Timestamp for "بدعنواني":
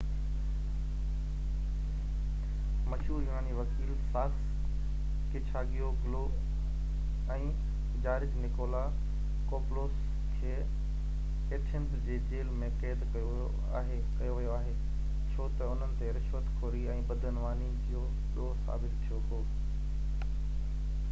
17.13-17.71